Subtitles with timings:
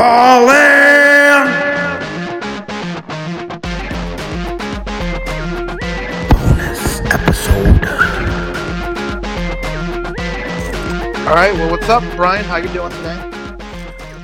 [0.00, 1.46] Call in!
[6.30, 7.84] Bonus episode.
[11.28, 11.52] All right.
[11.52, 12.46] Well, what's up, Brian?
[12.46, 13.58] How you doing today?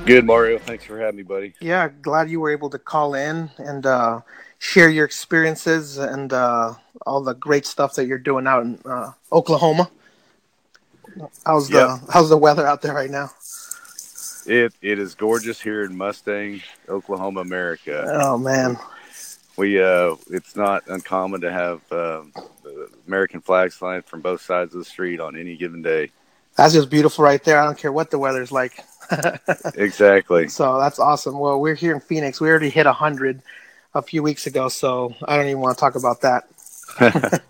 [0.06, 0.56] Good, Mario.
[0.60, 1.52] Thanks for having me, buddy.
[1.60, 4.22] Yeah, glad you were able to call in and uh,
[4.58, 6.72] share your experiences and uh,
[7.04, 9.90] all the great stuff that you're doing out in uh, Oklahoma.
[11.44, 11.98] How's the Yeah.
[12.10, 13.30] How's the weather out there right now?
[14.46, 18.04] It it is gorgeous here in Mustang, Oklahoma, America.
[18.08, 18.78] Oh man,
[19.56, 24.74] We uh, it's not uncommon to have um, the American flags flying from both sides
[24.74, 26.10] of the street on any given day.
[26.56, 27.58] that's just beautiful right there.
[27.60, 28.84] I don't care what the weather's like.
[29.76, 30.48] Exactly.
[30.48, 31.38] So that's awesome.
[31.38, 32.40] Well, we're here in Phoenix.
[32.40, 33.42] We already hit hundred
[33.94, 36.48] a few weeks ago, so I don't even want to talk about that.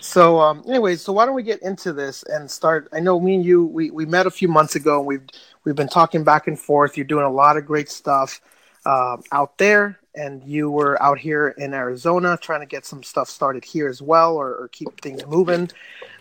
[0.00, 2.88] So, um, anyways, so why don't we get into this and start?
[2.92, 5.22] I know me and you, we, we met a few months ago, and we've
[5.64, 6.96] we've been talking back and forth.
[6.96, 8.40] You're doing a lot of great stuff
[8.84, 13.28] uh, out there, and you were out here in Arizona trying to get some stuff
[13.28, 15.70] started here as well, or, or keep things moving.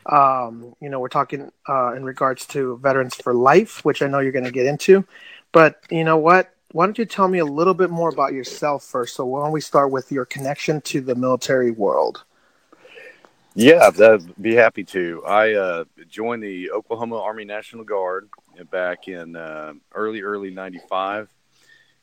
[0.06, 4.20] Um, you know, we're talking uh, in regards to Veterans for Life, which I know
[4.20, 5.06] you're going to get into.
[5.52, 6.54] But you know what?
[6.72, 9.16] Why don't you tell me a little bit more about yourself first?
[9.16, 12.23] So, why don't we start with your connection to the military world?
[13.56, 15.23] Yeah, I'd be happy to.
[15.28, 18.28] I uh, joined the Oklahoma Army National Guard
[18.72, 21.30] back in uh, early, early '95,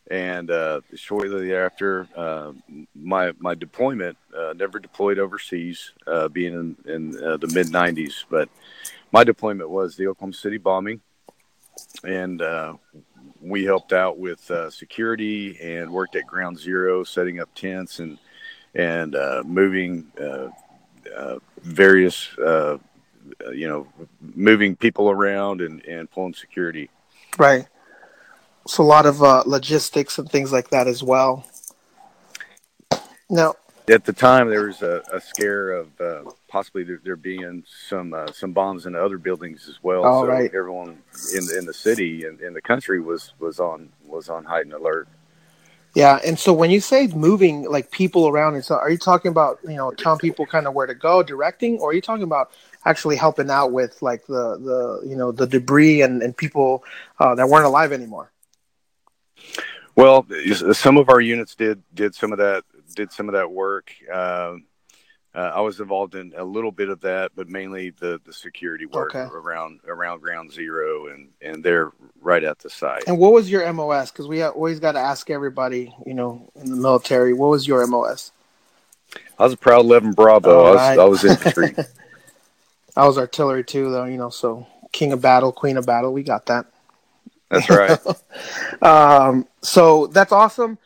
[0.09, 2.53] and uh, shortly thereafter, uh,
[2.95, 8.49] my my deployment uh, never deployed overseas, uh, being in, in the mid '90s, but
[9.11, 11.01] my deployment was the Oklahoma City bombing,
[12.05, 12.41] and
[13.43, 18.19] we helped out with security and worked at Ground Zero, setting up tents and
[18.73, 20.13] and moving.
[21.17, 22.79] Uh, various, uh,
[23.53, 23.87] you know,
[24.35, 26.89] moving people around and, and pulling security.
[27.39, 27.67] Right.
[28.67, 31.45] So a lot of uh, logistics and things like that as well.
[33.29, 33.55] Now,
[33.89, 38.15] At the time, there was a, a scare of uh, possibly there, there being some
[38.15, 40.05] uh, some bombs in other buildings as well.
[40.05, 40.51] Oh, so right.
[40.55, 41.03] everyone
[41.35, 45.09] in in the city and in the country was was on was on heightened alert.
[45.95, 49.31] Yeah, and so when you say moving like people around, and so are you talking
[49.31, 52.23] about you know telling people kind of where to go, directing, or are you talking
[52.23, 52.53] about
[52.85, 56.85] actually helping out with like the the you know the debris and and people
[57.19, 58.31] uh, that weren't alive anymore?
[59.97, 60.27] Well,
[60.73, 62.65] some of our units did did some of that
[62.95, 63.93] did some of that work.
[64.13, 64.67] Um,
[65.35, 68.87] uh, I was involved in a little bit of that, but mainly the, the security
[68.87, 69.31] work Okay.
[69.33, 73.05] around around Ground Zero, and and they're right at the site.
[73.07, 74.11] And what was your MOS?
[74.11, 77.87] Because we always got to ask everybody, you know, in the military, what was your
[77.87, 78.33] MOS?
[79.39, 80.51] I was a proud eleven Bravo.
[80.51, 80.99] All I was.
[80.99, 81.77] I was infantry.
[82.97, 84.05] I was artillery too, though.
[84.05, 86.67] You know, so king of battle, queen of battle, we got that.
[87.51, 87.99] That's right.
[88.83, 90.79] um, so that's awesome.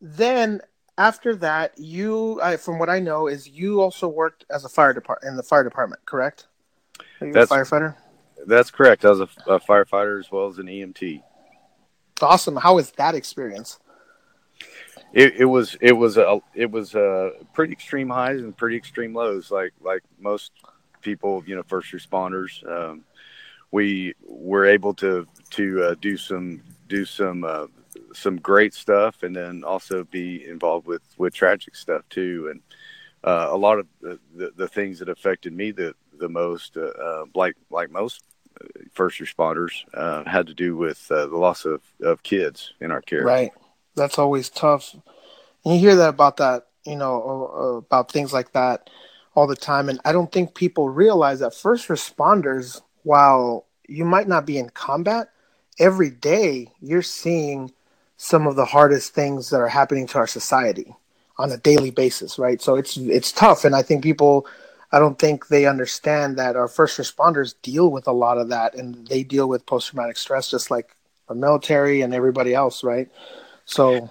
[0.00, 0.60] Then
[0.98, 4.92] after that, you, I, from what I know, is you also worked as a fire
[4.92, 6.48] department in the fire department, correct?
[7.20, 7.94] That's- a firefighter.
[8.46, 9.04] That's correct.
[9.04, 11.22] I was a, a firefighter as well as an EMT.
[12.22, 12.56] Awesome.
[12.56, 13.78] How was that experience?
[15.12, 19.14] It, it was it was a it was uh pretty extreme highs and pretty extreme
[19.14, 20.52] lows, like like most
[21.00, 22.64] people, you know, first responders.
[22.70, 23.04] Um,
[23.70, 27.66] we were able to to uh, do some do some uh,
[28.18, 32.48] some great stuff, and then also be involved with with tragic stuff too.
[32.50, 32.60] And
[33.24, 36.80] uh, a lot of the, the, the things that affected me the the most, uh,
[36.86, 38.22] uh, like like most
[38.60, 43.02] uh, first responders, uh, had to do with the loss of, of kids in our
[43.02, 43.24] care.
[43.24, 43.52] Right.
[43.94, 44.94] That's always tough.
[45.64, 48.90] And you hear that about that, you know, about things like that
[49.34, 49.88] all the time.
[49.88, 54.70] And I don't think people realize that first responders, while you might not be in
[54.70, 55.30] combat,
[55.78, 57.72] every day you're seeing
[58.18, 60.94] some of the hardest things that are happening to our society
[61.38, 62.60] on a daily basis, right?
[62.60, 64.44] So it's it's tough, and I think people,
[64.92, 68.74] I don't think they understand that our first responders deal with a lot of that,
[68.74, 70.96] and they deal with post traumatic stress just like
[71.28, 73.08] our military and everybody else, right?
[73.64, 74.10] So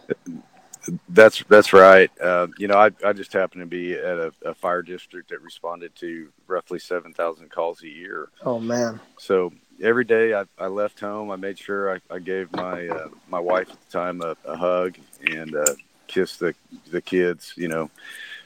[1.09, 2.09] That's that's right.
[2.21, 5.41] Uh, you know, I, I just happen to be at a, a fire district that
[5.41, 8.29] responded to roughly seven thousand calls a year.
[8.45, 9.51] Oh man, So
[9.81, 13.39] every day I, I left home, I made sure I, I gave my uh, my
[13.39, 15.73] wife at the time a, a hug and uh,
[16.07, 16.53] kissed the
[16.91, 17.53] the kids.
[17.55, 17.89] You know,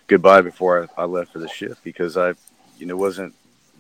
[0.07, 2.33] goodbye before I, I left for the shift because I,
[2.78, 3.36] you know, wasn't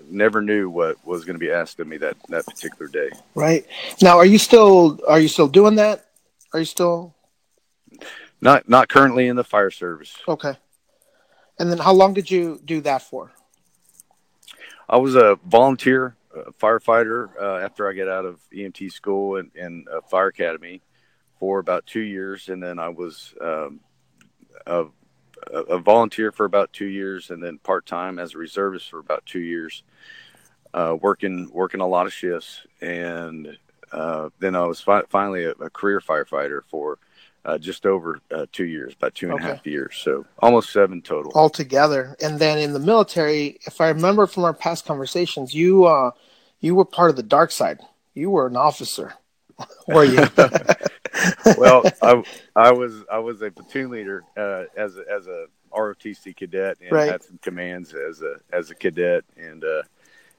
[0.09, 3.09] never knew what was going to be asked of me that that particular day.
[3.35, 3.65] right
[4.01, 6.05] now, are you still are you still doing that?
[6.53, 7.15] Are you still
[8.41, 10.15] Not not currently in the fire service.
[10.27, 10.57] okay?
[11.59, 13.31] And then, how long did you do that for?
[14.89, 19.51] I was a volunteer uh, firefighter uh, after I got out of EMT school and,
[19.55, 20.81] and fire academy
[21.39, 23.79] for about two years, and then I was um,
[24.67, 24.85] a,
[25.51, 29.25] a volunteer for about two years, and then part time as a reservist for about
[29.25, 29.83] two years,
[30.73, 33.57] uh, working working a lot of shifts, and
[33.91, 36.97] uh, then I was fi- finally a, a, career firefighter for
[37.43, 39.49] uh, just over uh, two years, about two and okay.
[39.49, 42.15] a half years, so almost seven total altogether.
[42.21, 46.11] And then in the military, if I remember from our past conversations, you uh,
[46.59, 47.79] you were part of the dark side.
[48.13, 49.13] You were an officer,
[49.87, 50.27] were you?
[51.57, 52.23] well, I,
[52.55, 56.91] I was I was a platoon leader uh, as a, as a ROTC cadet and
[56.91, 57.11] right.
[57.11, 59.81] had some commands as a as a cadet and uh,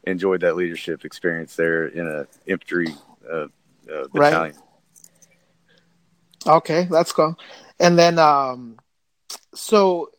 [0.04, 2.94] enjoyed that leadership experience there in a infantry
[3.30, 3.46] uh,
[3.90, 4.54] uh battalion.
[4.54, 4.56] Right.
[6.46, 7.38] Okay, that's cool.
[7.78, 8.78] And then, um,
[9.54, 10.10] so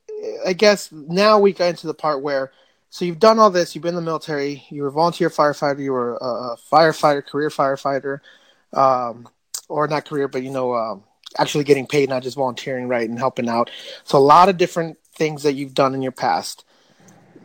[0.46, 2.52] I guess now we got into the part where,
[2.90, 3.74] so you've done all this.
[3.74, 4.64] You've been in the military.
[4.70, 5.80] You were a volunteer firefighter.
[5.80, 8.20] You were a, firefighter, career firefighter,
[8.72, 9.28] um,
[9.68, 11.04] or not career, but you know, um,
[11.38, 13.72] actually getting paid, not just volunteering, right, and helping out.
[14.04, 16.66] So a lot of different things that you've done in your past.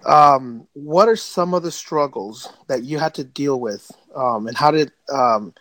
[0.04, 4.56] Um, what are some of the struggles that you had to deal with, um, and
[4.56, 5.54] how did um,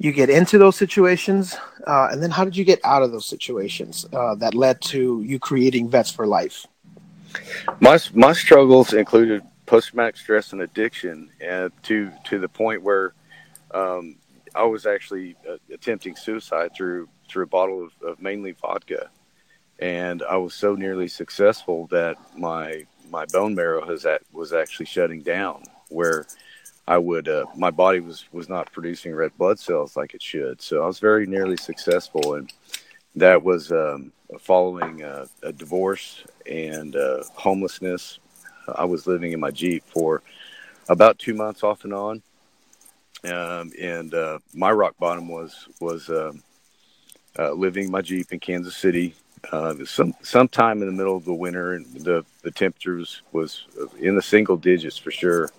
[0.00, 1.54] you get into those situations,
[1.86, 5.22] uh, and then how did you get out of those situations uh, that led to
[5.22, 6.66] you creating Vets for Life?
[7.80, 11.30] My my struggles included post traumatic stress and addiction,
[11.82, 13.12] to to the point where
[13.72, 14.16] um,
[14.54, 19.10] I was actually uh, attempting suicide through through a bottle of, of, mainly vodka,
[19.78, 24.86] and I was so nearly successful that my my bone marrow has at, was actually
[24.86, 26.26] shutting down, where
[26.90, 30.60] I would uh, my body was was not producing red blood cells like it should.
[30.60, 32.52] So I was very nearly successful, and
[33.14, 34.10] that was um,
[34.40, 38.18] following uh, a divorce and uh, homelessness.
[38.74, 40.20] I was living in my Jeep for
[40.88, 42.22] about two months off and on,
[43.22, 46.42] um, and uh, my rock bottom was was um,
[47.38, 49.14] uh, living my Jeep in Kansas City.
[49.52, 53.66] Uh, some sometime in the middle of the winter, and the the temperatures was
[54.00, 55.50] in the single digits for sure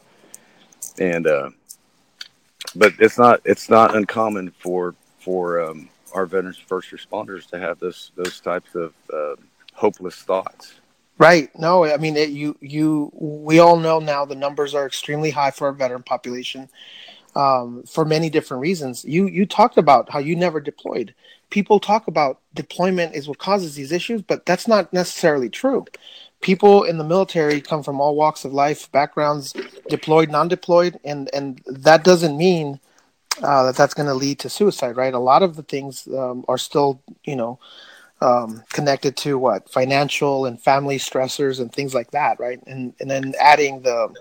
[1.01, 1.49] and uh,
[2.75, 7.79] but it's not it's not uncommon for for um, our veterans first responders to have
[7.79, 9.35] those those types of uh,
[9.73, 10.75] hopeless thoughts.
[11.17, 11.49] Right.
[11.57, 15.51] No, I mean it, you you we all know now the numbers are extremely high
[15.51, 16.69] for our veteran population
[17.35, 19.03] um, for many different reasons.
[19.03, 21.15] You you talked about how you never deployed.
[21.49, 25.85] People talk about deployment is what causes these issues, but that's not necessarily true
[26.41, 29.53] people in the military come from all walks of life, backgrounds,
[29.87, 32.79] deployed, non-deployed, and and that doesn't mean
[33.41, 35.13] uh, that that's going to lead to suicide, right?
[35.13, 37.59] A lot of the things um, are still, you know,
[38.21, 42.59] um, connected to what financial and family stressors and things like that, right?
[42.67, 44.13] And and then adding the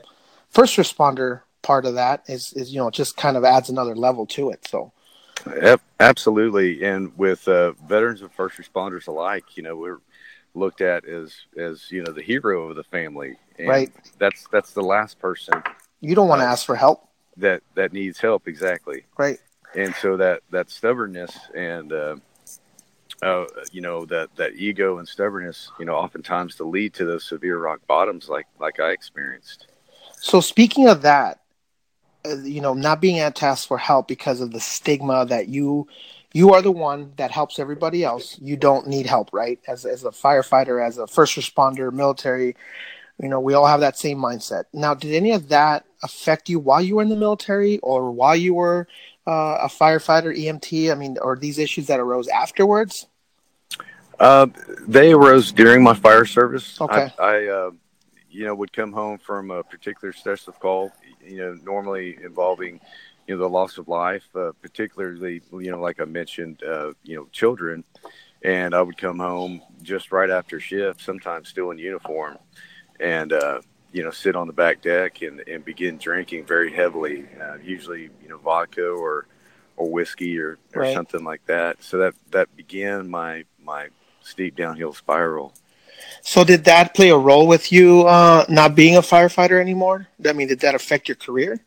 [0.51, 4.27] first responder part of that is is you know just kind of adds another level
[4.27, 4.67] to it.
[4.67, 4.93] So.
[6.01, 6.85] Absolutely.
[6.85, 10.01] And with uh, veterans and first responders alike, you know, we're
[10.55, 13.37] looked at as as you know the hero of the family.
[13.59, 13.93] And right.
[14.19, 15.63] that's that's the last person
[16.01, 17.09] you don't want to uh, ask for help.
[17.37, 19.05] that that needs help exactly.
[19.17, 19.39] Right.
[19.75, 22.17] And so that that stubbornness and uh,
[23.23, 27.25] uh, you know that that ego and stubbornness you know oftentimes to lead to those
[27.25, 29.69] severe rock bottoms like like i experienced.
[30.17, 31.41] So speaking of that
[32.25, 35.87] uh, you know not being asked for help because of the stigma that you
[36.33, 38.39] you are the one that helps everybody else.
[38.41, 39.59] You don't need help, right?
[39.67, 42.57] As as a firefighter, as a first responder, military,
[43.21, 44.65] you know, we all have that same mindset.
[44.73, 48.37] Now, did any of that affect you while you were in the military or while
[48.37, 48.87] you were
[49.27, 50.91] uh, a firefighter, EMT?
[50.91, 53.07] I mean, or these issues that arose afterwards?
[54.19, 54.47] Uh,
[54.87, 56.81] they arose during my fire service.
[56.81, 57.11] Okay.
[57.19, 57.71] I, I uh,
[58.31, 60.93] you know, would come home from a particular stressful call,
[61.27, 62.81] you know, normally involving
[63.31, 67.15] you know the loss of life, uh, particularly you know like I mentioned, uh, you
[67.15, 67.85] know children,
[68.43, 72.39] and I would come home just right after shift, sometimes still in uniform,
[72.99, 73.61] and uh,
[73.93, 78.11] you know sit on the back deck and, and begin drinking very heavily, uh, usually
[78.21, 79.27] you know vodka or
[79.77, 80.93] or whiskey or, or right.
[80.93, 81.85] something like that.
[81.85, 83.91] So that that began my my
[84.23, 85.55] steep downhill spiral.
[86.23, 90.09] So did that play a role with you uh, not being a firefighter anymore?
[90.27, 91.61] I mean, did that affect your career?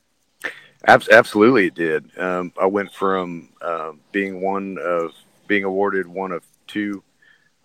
[0.87, 2.17] Absolutely, it did.
[2.17, 5.11] Um, I went from uh, being one of
[5.47, 7.03] being awarded one of two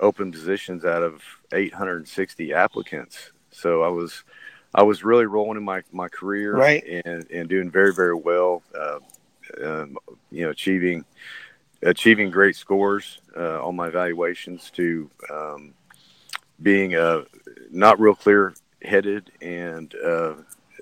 [0.01, 1.23] open positions out of
[1.53, 3.33] 860 applicants.
[3.51, 4.25] So I was
[4.75, 6.85] I was really rolling in my, my career right.
[7.05, 8.63] and, and doing very very well.
[8.79, 8.99] Uh,
[9.65, 9.97] um,
[10.31, 11.05] you know, achieving
[11.83, 15.75] achieving great scores uh, on my evaluations to um,
[16.61, 17.23] being uh,
[17.71, 20.35] not real clear headed and uh,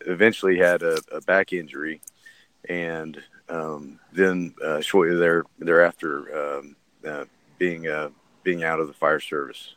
[0.07, 2.01] eventually had a, a, back injury
[2.69, 7.25] and um, then uh, shortly there thereafter um, uh,
[7.59, 8.11] being uh,
[8.43, 9.75] being out of the fire service.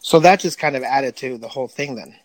[0.00, 2.16] So that just kind of added to the whole thing then.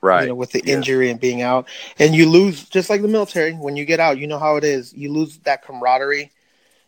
[0.00, 0.22] Right.
[0.22, 0.74] You know, with the Yeah.
[0.74, 1.68] injury and being out.
[1.98, 4.64] And you lose just like the military, when you get out, you know how it
[4.64, 4.92] is.
[4.92, 6.30] You lose that camaraderie.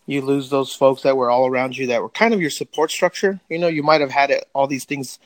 [0.06, 2.90] You lose those folks that were all around you that were kind of your support
[2.90, 3.40] structure.
[3.48, 5.18] You know, you might have had it all these things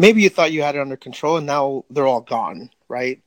[0.00, 3.20] maybe you thought you had it under control and now they're all gone, right?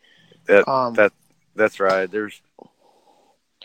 [0.47, 1.13] That, Um that
[1.55, 2.09] that's right.
[2.09, 2.41] There's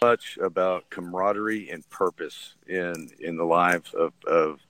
[0.03, 4.61] much about camaraderie and purpose in in the lives of, of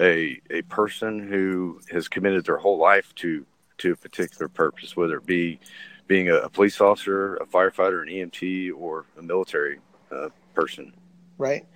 [0.00, 3.44] a a person who has committed their whole life to
[3.78, 5.58] to a particular purpose, whether it be
[6.06, 9.78] being a, police officer, a firefighter, an EMT, or a military
[10.10, 10.92] uh, person.
[11.38, 11.66] right?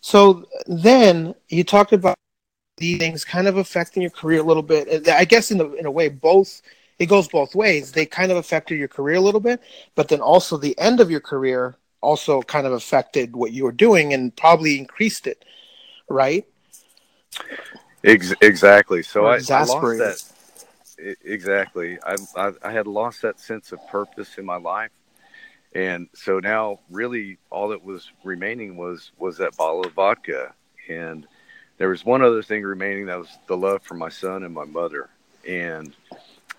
[0.00, 2.16] So then you talked about
[2.76, 5.08] these things kind of affecting your career a little bit.
[5.08, 6.62] I guess in a, in a way, both
[6.98, 7.92] it goes both ways.
[7.92, 9.60] They kind of affected your career a little bit,
[9.94, 13.72] but then also the end of your career also kind of affected what you were
[13.72, 15.44] doing and probably increased it,
[16.08, 16.46] right?
[18.04, 19.02] Ex- exactly.
[19.02, 21.16] So I, I lost that.
[21.24, 21.98] Exactly.
[22.02, 24.90] I, I I had lost that sense of purpose in my life,
[25.74, 30.54] and so now really all that was remaining was was that bottle of vodka,
[30.88, 31.26] and
[31.78, 34.66] there was one other thing remaining that was the love for my son and my
[34.66, 35.08] mother.
[35.48, 35.94] And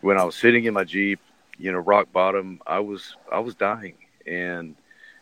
[0.01, 1.19] when I was sitting in my jeep,
[1.59, 3.93] you know, rock bottom, I was I was dying,
[4.25, 4.75] and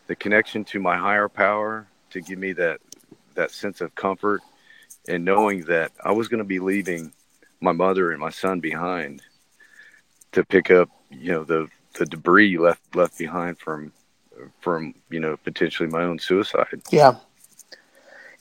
[0.09, 2.81] the connection to my higher power to give me that
[3.35, 4.41] that sense of comfort
[5.07, 7.13] and knowing that I was going to be leaving
[7.61, 9.21] my mother and my son behind
[10.31, 13.93] to pick up, you know, the the debris left left behind from
[14.61, 16.81] from you know potentially my own suicide.
[16.89, 17.15] Yeah.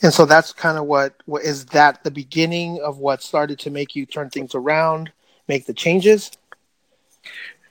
[0.00, 3.70] And so that's kind of what, what is that the beginning of what started to
[3.70, 5.10] make you turn things around,
[5.48, 6.30] make the changes?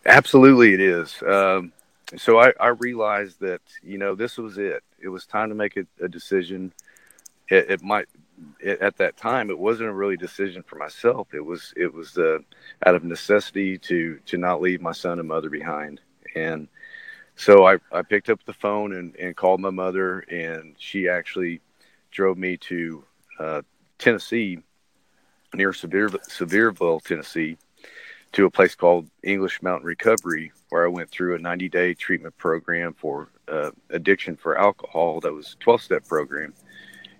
[0.05, 1.23] Absolutely, it is.
[1.23, 1.71] Um,
[2.15, 4.83] so I, I realized that you know this was it.
[4.99, 6.73] It was time to make a, a decision.
[7.49, 8.07] It, it might
[8.59, 11.33] it, at that time it wasn't a really decision for myself.
[11.33, 12.39] It was it was uh,
[12.85, 16.01] out of necessity to to not leave my son and mother behind.
[16.35, 16.67] And
[17.35, 21.61] so I, I picked up the phone and, and called my mother, and she actually
[22.11, 23.03] drove me to
[23.39, 23.61] uh,
[23.99, 24.59] Tennessee,
[25.53, 27.57] near Severe, Sevierville, Tennessee,
[28.33, 32.37] to a place called English Mountain Recovery, where I went through a 90 day treatment
[32.37, 35.19] program for uh, addiction for alcohol.
[35.21, 36.53] That was 12 step program.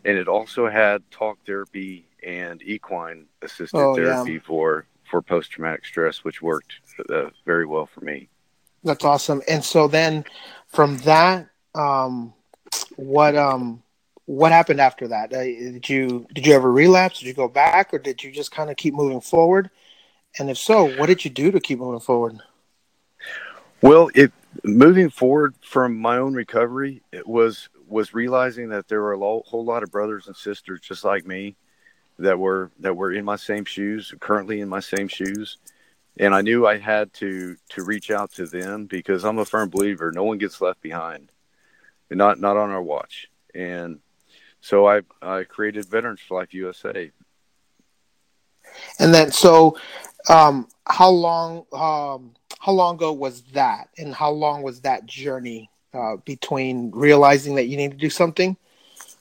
[0.06, 4.16] And it also had talk therapy and equine assisted Oh, yeah.
[4.16, 6.74] therapy for, for post traumatic stress, which worked
[7.10, 8.30] uh, very well for me.
[8.84, 9.42] That's awesome.
[9.48, 10.24] And so then
[10.68, 12.34] from that, um,
[12.96, 13.82] what, um,
[14.26, 15.34] what happened after that?
[15.34, 17.20] Uh, did you, did you ever relapse?
[17.20, 19.70] Did you go back or did you just kind of keep moving forward?
[20.40, 22.40] And if so, what did you do to keep moving forward?
[23.82, 24.32] Well, it
[24.64, 29.44] moving forward from my own recovery, it was was realizing that there were a lo-
[29.46, 31.56] whole lot of brothers and sisters just like me
[32.20, 35.58] that were that were in my same shoes, currently in my same shoes,
[36.20, 39.70] and I knew I had to to reach out to them because I'm a firm
[39.70, 41.32] believer no one gets left behind,
[42.10, 43.30] and not not on our watch.
[43.54, 44.00] And
[44.62, 47.12] so I I created Veterans for Life USA.
[49.00, 49.78] And then, so,
[50.30, 55.70] um, how long, um, how long ago was that, and how long was that journey
[55.94, 58.58] uh, between realizing that you need to do something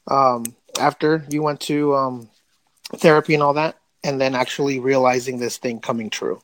[0.08, 0.44] um,
[0.78, 2.28] after you went to um,
[2.96, 6.40] therapy and all that, and then actually realizing this thing coming true?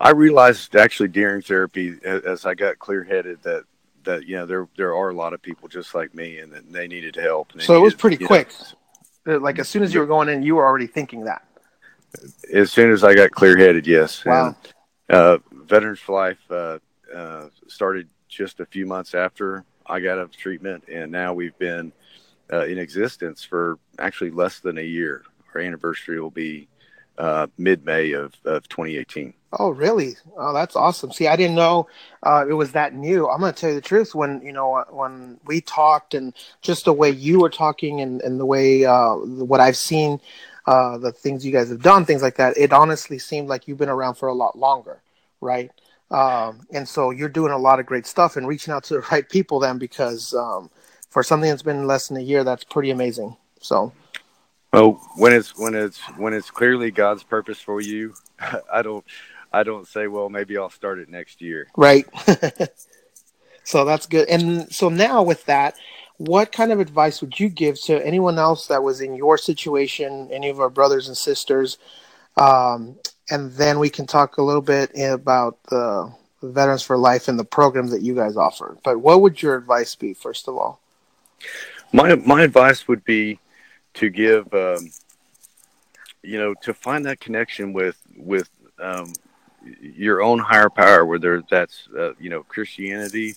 [0.00, 3.64] I realized actually during therapy, as, I got clear headed, that
[4.04, 6.70] that you know there there are a lot of people just like me, and that
[6.70, 7.52] they needed help.
[7.52, 8.48] and they So it was pretty know, quick.
[9.26, 11.42] Uh, Like as soon as you were going in, you were already thinking that.
[12.52, 14.24] As soon as I got clear headed, yes.
[14.24, 14.56] Wow.
[15.08, 16.78] And, uh, Veterans for Life uh,
[17.14, 21.56] uh, started just a few months after I got out of treatment, and now we've
[21.58, 21.92] been
[22.52, 25.24] uh, in existence for actually less than a year.
[25.54, 26.68] Our anniversary will be
[27.18, 29.34] uh, mid May of, of 2018.
[29.52, 30.16] Oh, really?
[30.36, 31.12] Oh, that's awesome.
[31.12, 31.86] See, I didn't know
[32.24, 33.28] uh, it was that new.
[33.28, 34.14] I'm going to tell you the truth.
[34.14, 38.40] When you know when we talked, and just the way you were talking, and, and
[38.40, 40.20] the way uh, what I've seen,
[40.66, 42.56] uh, the things you guys have done, things like that.
[42.56, 45.02] It honestly seemed like you've been around for a lot longer,
[45.40, 45.70] right?
[46.10, 49.00] Um, and so you're doing a lot of great stuff and reaching out to the
[49.12, 49.60] right people.
[49.60, 50.70] Then, because um,
[51.10, 53.36] for something that's been less than a year, that's pretty amazing.
[53.60, 53.92] So.
[54.72, 58.14] Well, when it's when it's when it's clearly God's purpose for you,
[58.72, 59.04] I don't
[59.52, 61.68] I don't say, well, maybe I'll start it next year.
[61.76, 62.06] Right.
[63.64, 64.28] so that's good.
[64.28, 65.76] And so now with that,
[66.18, 70.28] what kind of advice would you give to anyone else that was in your situation,
[70.30, 71.78] any of our brothers and sisters?
[72.36, 72.96] Um,
[73.30, 77.44] and then we can talk a little bit about the Veterans for Life and the
[77.44, 78.76] program that you guys offer.
[78.84, 80.80] But what would your advice be, first of all?
[81.92, 83.38] My my advice would be
[83.94, 84.90] to give, um,
[86.22, 89.12] you know, to find that connection with with um,
[89.80, 93.36] your own higher power, whether that's uh, you know Christianity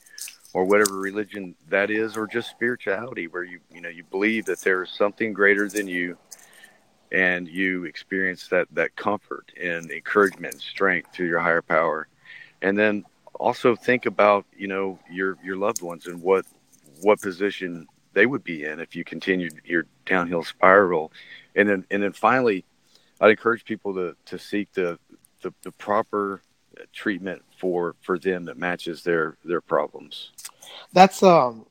[0.54, 4.62] or whatever religion that is, or just spirituality, where you you know you believe that
[4.62, 6.18] there is something greater than you,
[7.12, 12.08] and you experience that that comfort and encouragement and strength through your higher power,
[12.62, 13.04] and then
[13.36, 16.46] also think about you know your your loved ones and what
[17.02, 21.12] what position they would be in if you continued your downhill spiral,
[21.56, 22.66] and then and then finally,
[23.22, 24.98] I'd encourage people to to seek the
[25.42, 26.42] the, the proper
[26.94, 30.32] treatment for for them that matches their their problems.
[30.94, 31.66] That's um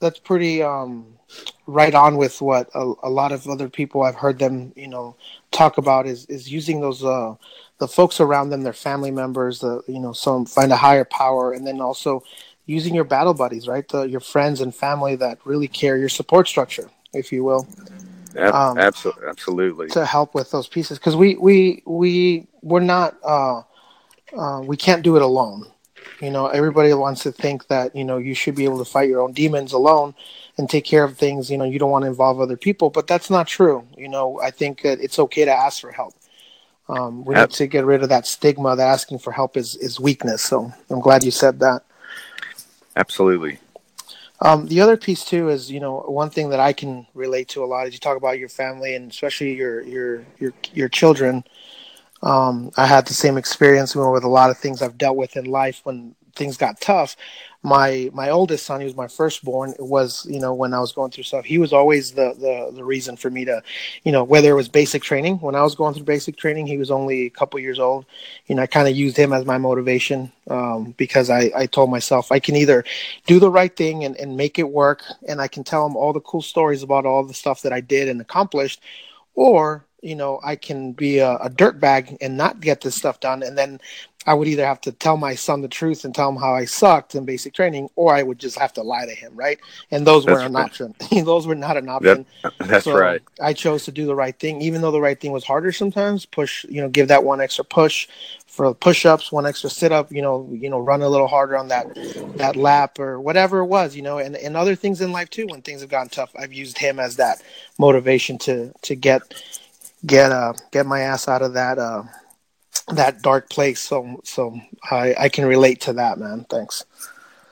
[0.00, 1.18] that's pretty um
[1.66, 5.16] right on with what a, a lot of other people I've heard them, you know,
[5.50, 7.34] talk about is is using those uh
[7.78, 11.52] the folks around them, their family members, the you know, some find a higher power
[11.52, 12.22] and then also
[12.66, 13.86] using your battle buddies, right?
[13.88, 17.66] The, your friends and family that really care your support structure, if you will.
[18.36, 19.88] Um, absolutely, absolutely.
[19.90, 23.62] To help with those pieces, because we we we we're not uh,
[24.36, 25.66] uh, we can't do it alone.
[26.20, 29.08] You know, everybody wants to think that you know you should be able to fight
[29.08, 30.14] your own demons alone
[30.58, 31.50] and take care of things.
[31.50, 33.86] You know, you don't want to involve other people, but that's not true.
[33.96, 36.14] You know, I think that it's okay to ask for help.
[36.88, 40.00] Um, we need to get rid of that stigma that asking for help is is
[40.00, 40.42] weakness.
[40.42, 41.82] So I'm glad you said that.
[42.96, 43.58] Absolutely.
[44.42, 47.62] Um, the other piece too is, you know, one thing that I can relate to
[47.62, 51.44] a lot is you talk about your family and especially your your your your children.
[52.22, 55.46] Um, I had the same experience with a lot of things I've dealt with in
[55.46, 57.16] life when things got tough
[57.62, 60.92] my my oldest son, he was my firstborn, it was you know when I was
[60.92, 63.62] going through stuff, he was always the the the reason for me to,
[64.02, 65.36] you know, whether it was basic training.
[65.40, 68.06] When I was going through basic training, he was only a couple years old.
[68.46, 71.90] You know, I kind of used him as my motivation um, because I I told
[71.90, 72.82] myself I can either
[73.26, 76.12] do the right thing and and make it work, and I can tell him all
[76.14, 78.80] the cool stories about all the stuff that I did and accomplished,
[79.34, 83.42] or you know i can be a, a dirtbag and not get this stuff done
[83.42, 83.80] and then
[84.26, 86.66] I would either have to tell my son the truth and tell him how I
[86.66, 89.58] sucked in basic training, or I would just have to lie to him, right?
[89.90, 90.94] And those were an option.
[91.24, 92.26] those were not an option.
[92.42, 93.22] That, that's so right.
[93.40, 96.26] I chose to do the right thing, even though the right thing was harder sometimes.
[96.26, 98.08] Push, you know, give that one extra push
[98.46, 100.12] for push-ups, one extra sit-up.
[100.12, 101.86] You know, you know, run a little harder on that
[102.36, 103.96] that lap or whatever it was.
[103.96, 105.46] You know, and and other things in life too.
[105.46, 107.42] When things have gotten tough, I've used him as that
[107.78, 109.22] motivation to to get
[110.04, 112.02] get uh get my ass out of that uh
[112.88, 113.80] that dark place.
[113.80, 114.58] So so
[114.90, 116.46] I I can relate to that, man.
[116.48, 116.84] Thanks.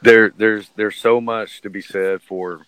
[0.02, 2.66] There there's there's so much to be said for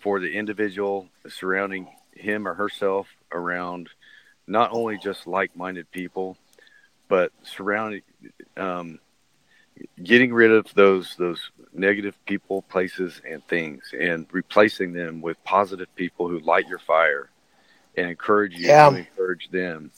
[0.00, 3.88] for the individual surrounding him or herself around
[4.46, 6.36] not only just like-minded people,
[7.08, 8.02] but surrounding
[8.56, 8.98] um,
[10.02, 15.94] getting rid of those those negative people, places, and things, and replacing them with positive
[15.94, 17.30] people who light your fire
[17.96, 18.90] and encourage you yeah.
[18.90, 19.90] to encourage them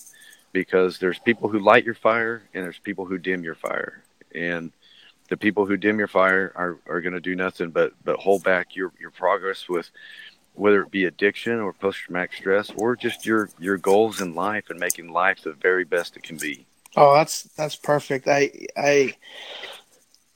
[0.53, 4.03] because there's people who light your fire and there's people who dim your fire.
[4.35, 4.73] And
[5.29, 8.45] the people who dim your fire are, are going to do nothing but but hold
[8.45, 9.91] back your your progress with
[10.55, 14.69] whether it be addiction or post traumatic stress or just your your goals in life
[14.69, 16.67] and making life the very best it can be.
[16.97, 18.29] Oh that's that's perfect.
[18.29, 19.15] I i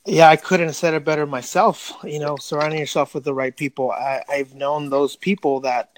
[0.07, 3.57] yeah i couldn't have said it better myself you know surrounding yourself with the right
[3.57, 3.91] people.
[3.91, 5.91] I i've known those people that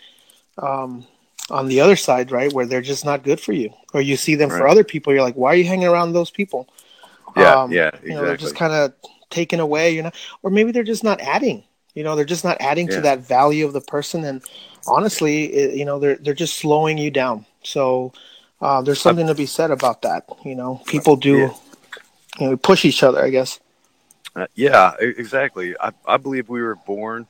[0.56, 1.06] um
[1.50, 4.34] on the other side, right, where they're just not good for you, or you see
[4.34, 4.58] them right.
[4.58, 6.68] for other people, you're like, why are you hanging around those people?
[7.36, 8.10] Yeah, um, yeah, exactly.
[8.10, 8.92] You know, they're just kind of
[9.30, 10.10] taken away, you know,
[10.42, 11.64] or maybe they're just not adding.
[11.94, 12.96] You know, they're just not adding yeah.
[12.96, 14.42] to that value of the person, and
[14.86, 17.44] honestly, it, you know, they're they're just slowing you down.
[17.62, 18.12] So
[18.60, 20.28] uh, there's something to be said about that.
[20.44, 21.54] You know, people do, yeah.
[22.38, 23.60] you know, push each other, I guess.
[24.36, 25.74] Uh, yeah, exactly.
[25.80, 27.26] I, I believe we were born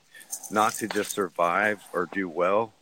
[0.51, 2.73] not to just survive or do well,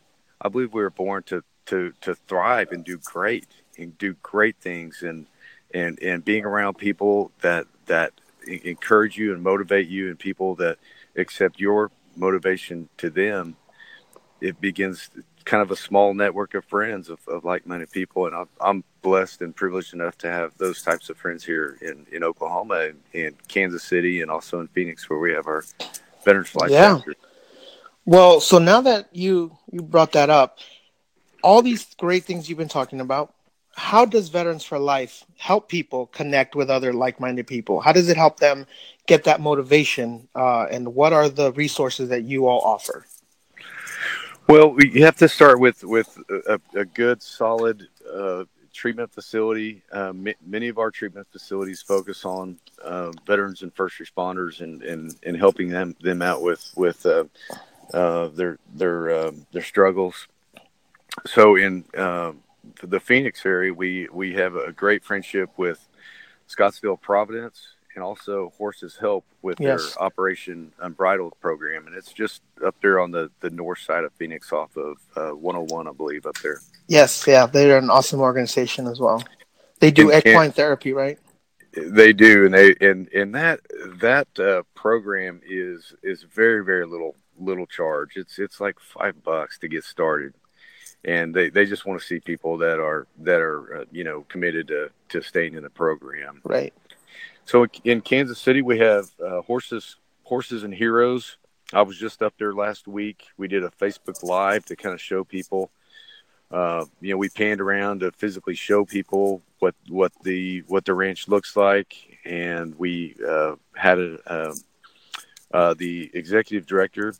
[0.41, 3.45] I believe we were born to to to thrive and do great
[3.77, 5.27] and do great things and
[5.73, 8.13] and and being around people that that
[8.47, 10.77] encourage you and motivate you and people that
[11.15, 13.55] accept your motivation to them
[14.39, 15.09] it begins
[15.45, 19.41] kind of a small network of friends of, of like-minded people and I'm, I'm blessed
[19.41, 23.35] and privileged enough to have those types of friends here in, in oklahoma and in
[23.47, 25.63] kansas city and also in phoenix where we have our
[26.23, 26.97] veterans flight yeah.
[26.97, 27.15] Center.
[28.07, 30.59] Well, so now that you you brought that up,
[31.43, 33.33] all these great things you've been talking about,
[33.75, 37.81] how does Veterans for Life help people connect with other like-minded people?
[37.81, 38.65] How does it help them
[39.07, 40.29] get that motivation?
[40.33, 43.05] Uh, and what are the resources that you all offer?
[44.47, 46.17] Well, we have to start with with
[46.47, 49.81] a, a good, solid uh, treatment facility.
[49.91, 50.13] Uh,
[50.45, 55.35] many of our treatment facilities focus on uh, veterans and first responders and, and, and
[55.35, 57.05] helping them them out with with
[57.93, 60.27] uh, their their um, their struggles.
[61.25, 62.43] So in um,
[62.83, 65.85] the Phoenix area, we we have a great friendship with
[66.49, 67.61] Scottsdale Providence
[67.95, 69.93] and also Horses Help with Yes.
[69.95, 74.13] their Operation Unbridled program, and it's just up there on the the north side of
[74.13, 76.59] Phoenix, off of uh, 101, I believe, up there.
[76.87, 79.23] Yes, yeah, they're an awesome organization as well.
[79.79, 81.17] They do And- and- equine therapy, right?
[81.73, 83.59] They do, and they and and that
[83.99, 88.15] that uh, program is is very very little little charge.
[88.15, 90.33] It's it's like five bucks to get started,
[91.03, 94.21] and they, they just want to see people that are that are uh, you know
[94.29, 96.41] committed to to staying in the program.
[96.43, 96.73] Right.
[97.45, 101.37] So in Kansas City, we have uh, horses horses and heroes.
[101.73, 103.25] I was just up there last week.
[103.37, 105.71] We did a Facebook Live to kind of show people.
[106.49, 110.93] Uh, you know, we panned around to physically show people what what the what the
[110.93, 114.53] ranch looks like, and we uh, had a, uh,
[115.53, 117.13] uh, the executive director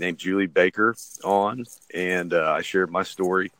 [0.00, 3.52] named Julie Baker on, and uh, I shared my story.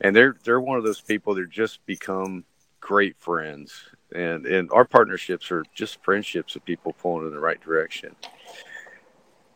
[0.00, 2.44] And they're they're one of those people that just become
[2.80, 3.72] great friends,
[4.12, 8.16] and and our partnerships are just friendships of people pulling in the right direction.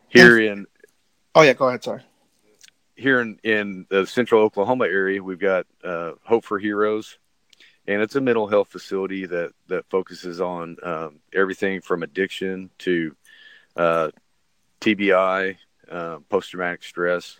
[0.07, 0.65] Here in
[1.35, 1.83] Oh yeah, go ahead.
[1.83, 2.01] Sorry.
[2.95, 7.19] here in, in the central Oklahoma area, we've got uh, Hope for Heroes,
[7.87, 13.15] and it's a mental health facility that, that focuses on um, everything from addiction to
[13.75, 14.09] uh,
[14.81, 15.57] TBI,
[15.89, 17.39] uh, post traumatic stress.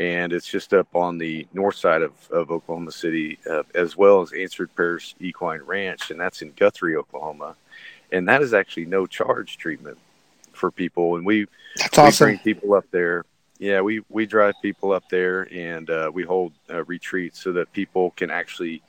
[0.00, 4.22] And it's just up on the north side of, of Oklahoma City, uh, as well
[4.22, 7.54] as Answered Prayers Equine Ranch, and that's in Guthrie, Oklahoma.
[8.10, 9.98] And that is actually no charge treatment
[10.52, 11.16] for people.
[11.16, 12.26] And we, That's we awesome.
[12.26, 13.24] bring people up there.
[13.58, 17.72] Yeah, we we drive people up there and uh, we hold uh, retreats so that
[17.72, 18.82] people can actually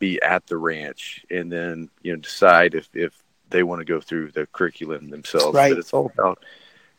[0.00, 3.12] be at the ranch and then you know decide if if
[3.50, 5.54] they want to go through the curriculum themselves.
[5.54, 5.70] Right.
[5.70, 6.44] But it's all about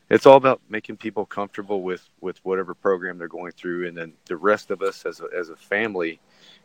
[0.09, 4.13] it's all about making people comfortable with with whatever program they're going through, and then
[4.25, 6.19] the rest of us as a, as a family,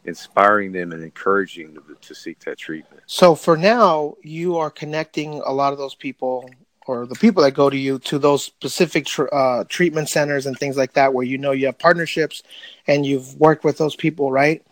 [0.05, 3.03] inspiring them and encouraging them to seek that treatment.
[3.07, 6.49] So for now, you are connecting a lot of those people
[6.87, 10.59] or the people that go to you to those specific tr- uh, treatment centers and
[10.59, 12.43] things like that, where you know you have partnerships
[12.87, 14.65] and you've worked with those people, right?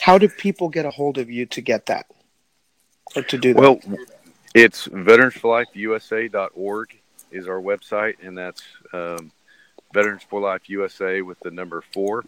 [0.00, 2.06] How do people get a hold of you to get that
[3.14, 3.60] or to do that?
[3.60, 3.78] Well,
[4.54, 6.98] it's veteransforlifeusa.org
[7.30, 9.30] is our website, and that's um,
[9.92, 12.24] Veterans for Life USA with the number four.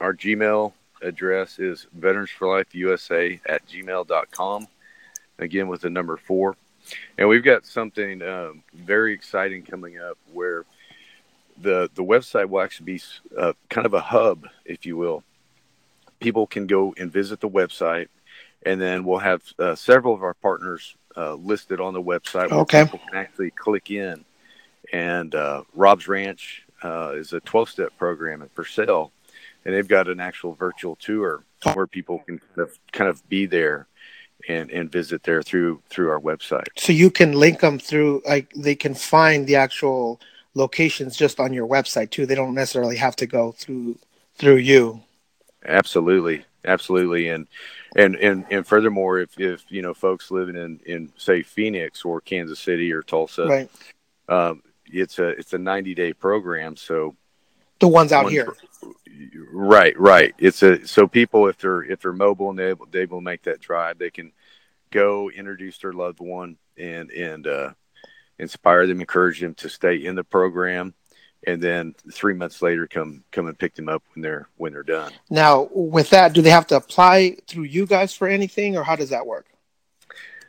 [0.00, 4.66] Our Gmail address is Veterans for Life USA at gmail.com,
[5.38, 6.56] again with the number four.
[7.16, 10.64] And we've got something um, very exciting coming up where
[11.60, 13.02] the the website will actually be
[13.36, 15.24] uh, kind of a hub, if you will.
[16.20, 18.08] People can go and visit the website,
[18.64, 22.50] and then we'll have uh, several of our partners uh, listed on the website.
[22.50, 22.84] Where Okay.
[22.84, 24.24] People can actually click in,
[24.92, 29.10] and uh, Rob's Ranch uh, is a twelve step program at Purcell,
[29.64, 31.42] and they've got an actual virtual tour
[31.74, 33.88] where people can kind of kind of be there
[34.48, 36.68] and and visit there through through our website.
[36.76, 40.20] so you can link them through, like they can find the actual
[40.54, 42.26] locations just on your website too.
[42.26, 43.98] They don't necessarily have to go through
[44.36, 45.02] through you.
[45.66, 47.46] Absolutely, absolutely, and
[47.96, 52.20] and and and furthermore, if if you know folks living in in say Phoenix or
[52.20, 53.70] Kansas City or Tulsa, right.
[54.28, 56.76] um, it's a it's a ninety day program.
[56.76, 57.16] So
[57.80, 58.54] The ones out one here.
[59.52, 60.34] right, right.
[60.38, 63.42] It's a so people if they're if they're mobile and they able they will make
[63.42, 64.32] that drive, they can
[64.90, 67.72] go introduce their loved one and and uh,
[68.38, 70.94] inspire them, encourage them to stay in the program.
[71.46, 74.82] And then three months later, come come and pick them up when they're when they're
[74.82, 75.12] done.
[75.30, 78.96] Now, with that, do they have to apply through you guys for anything, or how
[78.96, 79.46] does that work?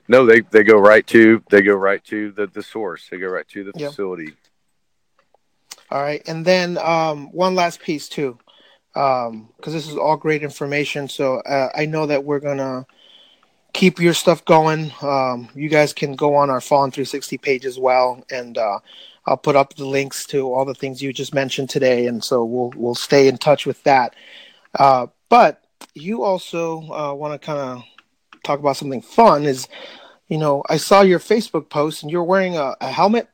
[0.08, 3.08] No, they, they go right to they go right to the, the source.
[3.10, 3.92] They go right to the Yep.
[3.92, 4.34] facility.
[5.92, 8.38] All right, and then um, one last piece too,
[8.94, 11.08] because this is all great information.
[11.08, 12.86] So uh, I know that we're gonna
[13.74, 14.92] keep your stuff going.
[15.02, 18.80] Um, you guys can go on our Fallen 360 page as well, and uh,
[19.26, 22.44] I'll put up the links to all the things you just mentioned today, and so
[22.44, 24.16] we'll we'll stay in touch with that.
[24.78, 27.84] Uh, but you also uh, want to kind of
[28.44, 29.46] talk about something fun.
[29.46, 29.68] Is
[30.28, 33.30] you know I saw your Facebook post, and you're wearing a, a helmet.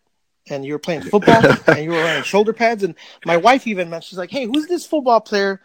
[0.47, 2.83] And you were playing football, and you were wearing shoulder pads.
[2.83, 2.93] And
[3.25, 5.59] my wife even mentioned, she's like, "Hey, who's this football player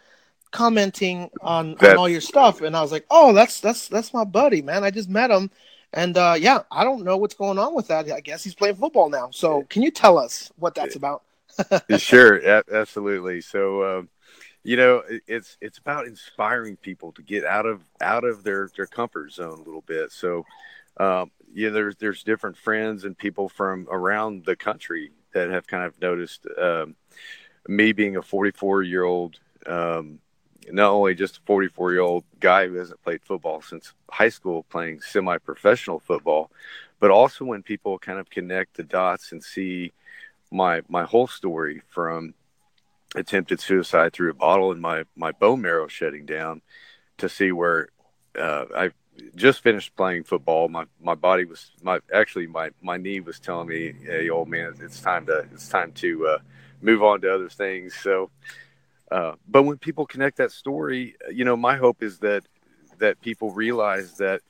[0.53, 4.25] commenting on, on all your stuff?" And I was like, "Oh, that's that's that's my
[4.25, 4.83] buddy, man.
[4.83, 5.51] I just met him,
[5.93, 8.11] and uh, yeah, I don't know what's going on with that.
[8.11, 9.31] I guess he's playing football now.
[9.33, 11.23] So, can you tell us what that's about?"
[11.99, 12.41] sure,
[12.73, 13.41] absolutely.
[13.41, 14.09] So, um,
[14.63, 18.69] you know, it- it's it's about inspiring people to get out of out of their
[18.77, 20.13] their comfort zone a little bit.
[20.13, 20.45] So,
[20.99, 25.85] um, yeah, there's there's different friends and people from around the country that have kind
[25.85, 26.95] of noticed um,
[27.69, 30.19] me being a 44 year old, um,
[30.71, 34.65] not only just a 44 year old guy who hasn't played football since high school,
[34.65, 36.51] playing semi professional football,
[36.99, 39.93] but also when people kind of connect the dots and see
[40.51, 42.35] my my whole story from
[43.15, 46.63] attempted suicide through a bottle and my my bone marrow shutting down
[47.19, 47.89] to see where
[48.39, 48.91] uh, I
[49.35, 50.69] just finished playing football.
[50.69, 54.75] My my body was my actually my my knee was telling me, "Hey, old man,
[54.81, 56.39] it's time to it's time to uh,
[56.81, 58.31] move on to other things." So,
[59.11, 62.45] uh, but when people connect that story, you know, my hope is that
[62.99, 64.43] that people realize that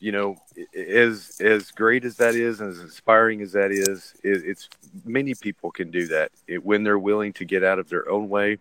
[0.00, 0.36] you know,
[0.76, 4.68] as as great as that is, and as inspiring as that is, it, it's
[5.04, 8.28] many people can do that it, when they're willing to get out of their own
[8.28, 8.58] way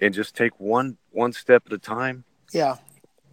[0.00, 2.24] and just take one one step at a time.
[2.52, 2.76] Yeah,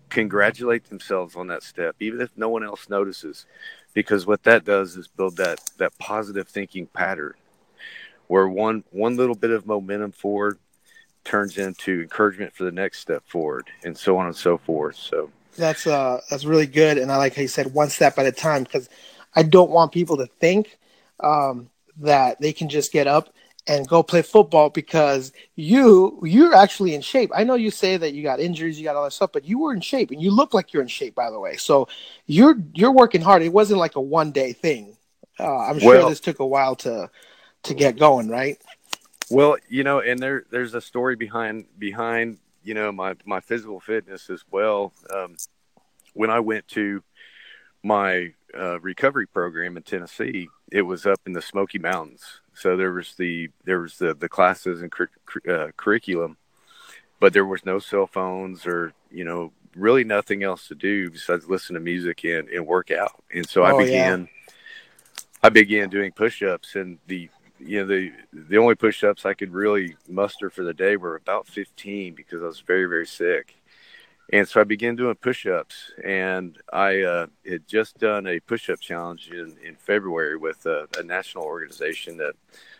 [0.09, 3.45] congratulate themselves on that step, even if no one else notices,
[3.93, 7.33] because what that does is build that that positive thinking pattern,
[8.27, 10.57] where one one little bit of momentum forward
[11.25, 14.95] turns into encouragement for the next step forward, and so on and so forth.
[14.95, 18.25] So that's uh that's really good, and I like how you said one step at
[18.25, 18.89] a time because
[19.35, 20.77] I don't want people to think
[21.19, 23.33] um, that they can just get up
[23.67, 27.31] and go play football because you you're actually in shape.
[27.33, 29.59] I know you say that you got injuries, you got all that stuff, but you
[29.59, 31.57] were in shape and you look like you're in shape by the way.
[31.57, 31.87] So
[32.27, 33.41] you're you're working hard.
[33.41, 34.95] It wasn't like a one day thing.
[35.39, 37.09] Uh, I'm sure well, this took a while to
[37.63, 38.59] to get going, right?
[39.29, 43.79] Well, you know, and there there's a story behind behind you know my my physical
[43.79, 44.93] fitness as well.
[45.13, 45.35] Um,
[46.13, 47.03] when I went to
[47.83, 52.41] my uh, recovery program in Tennessee, it was up in the Smoky Mountains.
[52.53, 55.09] So there was the there was the the classes and cur-
[55.49, 56.37] uh, curriculum,
[57.19, 61.49] but there was no cell phones or you know really nothing else to do besides
[61.49, 63.21] listen to music and, and work out.
[63.33, 64.53] And so oh, I began yeah.
[65.43, 69.95] I began doing push-ups and the you know the the only push-ups I could really
[70.07, 73.55] muster for the day were about 15 because I was very very sick.
[74.33, 79.29] And so I began doing push-ups, and I uh, had just done a push-up challenge
[79.29, 82.33] in, in February with a, a national organization that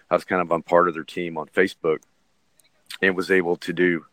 [0.09, 1.99] I was kind of on part of their team on Facebook,
[2.99, 4.05] and was able to do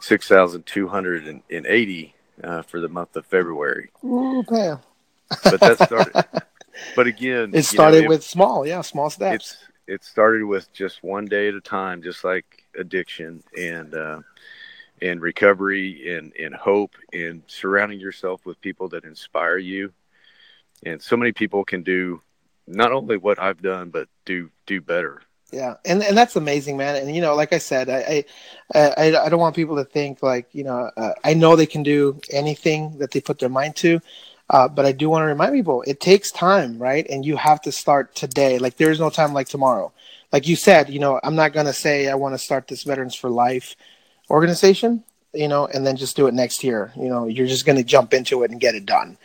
[0.00, 3.90] six thousand two hundred and eighty uh, for the month of February.
[4.02, 4.78] Ooh, man.
[5.44, 6.24] but that started.
[6.96, 9.58] but again, it started know, it, with small, yeah, small steps
[9.90, 14.20] it started with just one day at a time, just like addiction and uh,
[15.02, 19.92] and recovery and and hope and surrounding yourself with people that inspire you.
[20.84, 22.22] And so many people can do
[22.68, 25.22] not only what I've done, but do do better.
[25.52, 26.94] Yeah, and and that's amazing, man.
[26.94, 28.24] And you know, like I said, I
[28.72, 31.66] I I, I don't want people to think like you know uh, I know they
[31.66, 34.00] can do anything that they put their mind to.
[34.50, 37.06] Uh, but I do want to remind people it takes time, right?
[37.08, 38.58] And you have to start today.
[38.58, 39.92] Like there is no time like tomorrow.
[40.32, 42.82] Like you said, you know, I'm not going to say I want to start this
[42.82, 43.76] Veterans for Life
[44.28, 46.92] organization, you know, and then just do it next year.
[46.96, 49.16] You know, you're just going to jump into it and get it done.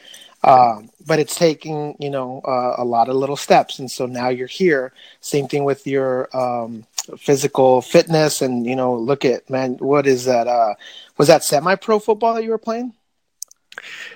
[0.44, 3.80] Uh, but it's taking, you know, uh, a lot of little steps.
[3.80, 4.94] And so now you're here.
[5.22, 6.86] Same thing with your um,
[7.18, 8.44] physical fitness.
[8.44, 10.48] And, you know, look at, man, what is that?
[10.48, 10.76] Uh,
[11.18, 12.94] was that semi pro football that you were playing?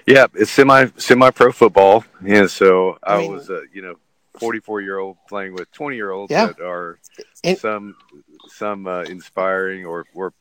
[0.06, 3.96] Yeah, it's semi semi pro football, and so I, I mean, was, uh, you know,
[4.40, 6.48] forty four year old playing with twenty year olds yeah.
[6.48, 7.00] that are
[7.44, 7.96] and, some
[8.48, 10.34] some uh, inspiring or or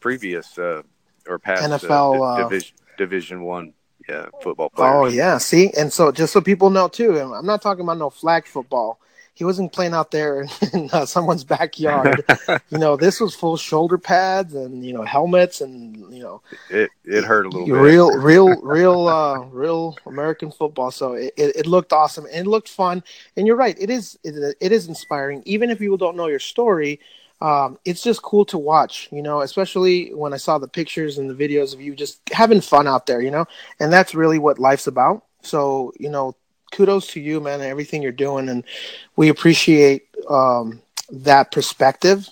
[0.00, 0.82] previous uh,
[1.26, 3.72] or past NFL uh, division Division One
[4.08, 4.92] yeah football players.
[4.94, 8.10] Oh yeah, see, and so just so people know too, I'm not talking about no
[8.10, 9.00] flag football
[9.36, 12.24] he wasn't playing out there in uh, someone's backyard.
[12.70, 16.90] you know, this was full shoulder pads and you know helmets and you know it
[17.04, 18.18] it hurt a little real, bit.
[18.18, 20.90] Real, real, real, uh, real American football.
[20.90, 23.04] So it, it, it, looked awesome and it looked fun.
[23.36, 25.42] And you're right, it is it, it is inspiring.
[25.44, 26.98] Even if people don't know your story,
[27.42, 29.10] um, it's just cool to watch.
[29.12, 32.62] You know, especially when I saw the pictures and the videos of you just having
[32.62, 33.20] fun out there.
[33.20, 33.44] You know,
[33.80, 35.26] and that's really what life's about.
[35.42, 36.34] So you know,
[36.72, 38.64] kudos to you, man, and everything you're doing, and
[39.16, 42.28] we appreciate um, that perspective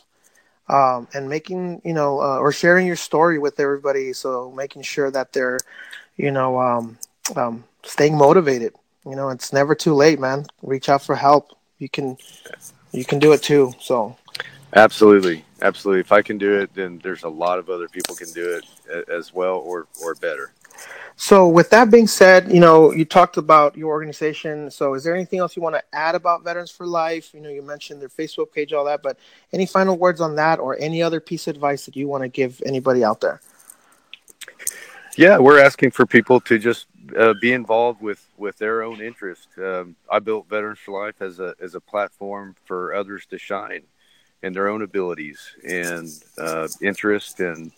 [0.68, 4.12] um, and making you know uh, or sharing your story with everybody.
[4.12, 5.58] So making sure that they're
[6.16, 6.98] you know um,
[7.36, 8.74] um, staying motivated.
[9.06, 10.46] You know, it's never too late, man.
[10.62, 11.56] Reach out for help.
[11.78, 12.16] You can
[12.92, 13.74] you can do it too.
[13.80, 14.16] So
[14.74, 16.00] absolutely, absolutely.
[16.00, 19.08] If I can do it, then there's a lot of other people can do it
[19.08, 20.52] as well or or better.
[21.16, 24.70] So, with that being said, you know, you talked about your organization.
[24.70, 27.32] So, is there anything else you want to add about Veterans for Life?
[27.32, 29.16] You know, you mentioned their Facebook page, all that, but
[29.52, 32.28] any final words on that or any other piece of advice that you want to
[32.28, 33.40] give anybody out there?
[35.16, 39.48] Yeah, we're asking for people to just uh, be involved with with their own interest.
[39.56, 43.82] Um, I built Veterans for Life as a as a platform for others to shine
[44.42, 46.08] in their own abilities and
[46.38, 47.70] uh, interest and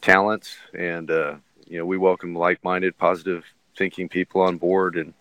[0.00, 0.56] talents.
[0.72, 1.34] And uh,
[1.66, 3.44] you know, we welcome like-minded, positive
[3.76, 4.96] thinking people on board.
[4.96, 5.14] And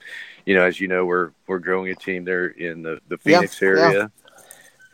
[0.46, 3.62] you know, as you know, we're we're growing a team there in the the Phoenix
[3.62, 4.12] Yeah, area,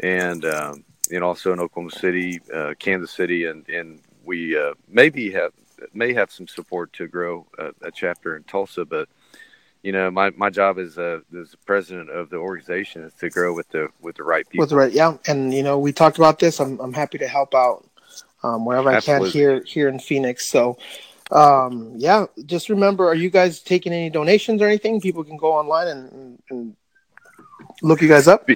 [0.02, 5.32] and um, and also in Oklahoma City, uh, Kansas City, and and we uh, maybe
[5.32, 5.54] have
[5.94, 9.10] may have some support to grow a, a chapter in Tulsa, but
[9.84, 13.30] you know, my, my job as a as the president of the organization is to
[13.30, 14.64] grow with the with the right people.
[14.64, 16.60] With the right, yeah, and you know we talked about this.
[16.60, 17.86] I'm I'm happy to help out
[18.44, 20.50] um, wherever I can here here in Phoenix.
[20.50, 20.78] So,
[21.32, 25.00] um, yeah, just remember, are you guys taking any donations or anything?
[25.00, 26.76] People can go online and, and,
[27.82, 28.50] look you guys up.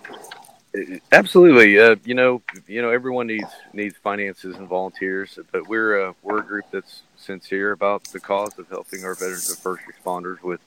[1.12, 6.16] Absolutely, uh, you know, you know, everyone needs needs finances and volunteers, but we're a,
[6.24, 10.42] we're a group that's sincere about the cause of helping our veterans and first responders
[10.42, 10.62] with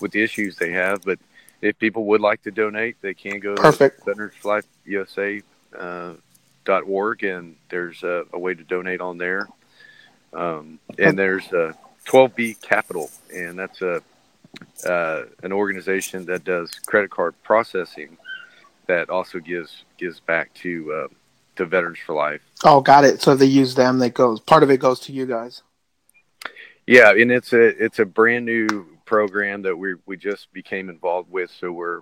[0.00, 1.02] with the issues they have.
[1.02, 1.18] But
[1.60, 3.98] if people would like to donate, they can go Perfect.
[3.98, 5.42] to Veterans for Life USA
[5.78, 6.14] uh,
[6.64, 9.46] dot org, and there's a, a way to donate on there.
[10.34, 11.72] Um, and there's uh,
[12.06, 14.02] 12B Capital, and that's a
[14.86, 18.16] uh, an organization that does credit card processing
[18.86, 21.14] that also gives gives back to uh,
[21.56, 22.42] to Veterans for Life.
[22.64, 23.22] Oh, got it.
[23.22, 23.98] So they use them.
[23.98, 25.62] That goes part of it goes to you guys.
[26.86, 31.30] Yeah, and it's a it's a brand new program that we we just became involved
[31.30, 32.00] with, so we're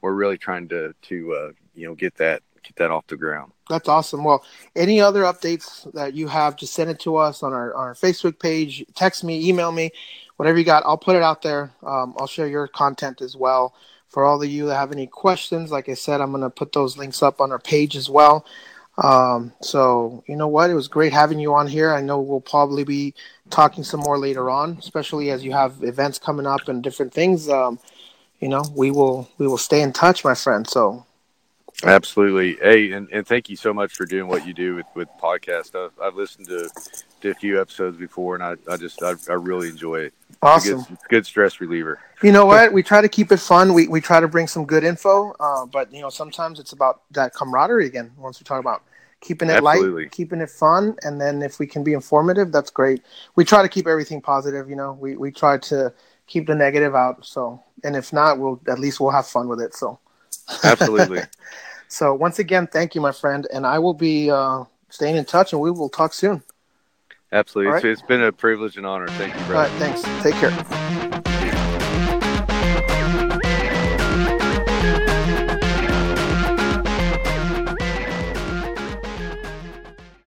[0.00, 3.52] we're really trying to to uh, you know get that get that off the ground.
[3.68, 4.24] That's awesome.
[4.24, 4.44] Well,
[4.76, 7.94] any other updates that you have, just send it to us on our on our
[7.94, 8.84] Facebook page.
[8.94, 9.90] Text me, email me,
[10.36, 10.82] whatever you got.
[10.84, 11.72] I'll put it out there.
[11.82, 13.74] Um, I'll share your content as well.
[14.08, 16.72] For all of you that have any questions, like I said, I'm going to put
[16.72, 18.46] those links up on our page as well.
[18.98, 20.70] Um, so you know what?
[20.70, 21.92] It was great having you on here.
[21.92, 23.14] I know we'll probably be
[23.50, 27.48] talking some more later on, especially as you have events coming up and different things.
[27.48, 27.80] Um,
[28.40, 30.68] you know, we will we will stay in touch, my friend.
[30.68, 31.06] So
[31.82, 32.56] Absolutely.
[32.62, 35.74] Hey, and, and thank you so much for doing what you do with, with podcast.
[35.74, 36.70] I've, I've listened to,
[37.22, 40.14] to a few episodes before, and I, I just I, I really enjoy it.
[40.28, 40.78] It's a awesome.
[40.82, 41.98] good, it's a good stress reliever.
[42.22, 42.72] You know what?
[42.72, 43.74] We try to keep it fun.
[43.74, 47.02] We we try to bring some good info, uh, but you know sometimes it's about
[47.10, 48.12] that camaraderie again.
[48.16, 48.82] Once we talk about
[49.20, 50.04] keeping it Absolutely.
[50.04, 53.02] light, keeping it fun, and then if we can be informative, that's great.
[53.36, 54.68] We try to keep everything positive.
[54.68, 55.92] You know, we we try to
[56.26, 57.24] keep the negative out.
[57.26, 59.74] So, and if not, we'll at least we'll have fun with it.
[59.74, 59.98] So,
[60.64, 61.22] Absolutely.
[61.88, 65.52] so once again, thank you, my friend, and I will be uh, staying in touch,
[65.52, 66.42] and we will talk soon.
[67.32, 67.68] Absolutely.
[67.70, 69.06] All It's, it's been a privilege and honor.
[69.06, 69.70] Thank you, All brother.
[69.72, 70.02] right, thanks.
[70.22, 71.10] Take care.